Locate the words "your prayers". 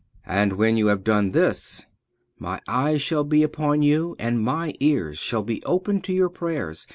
6.11-6.87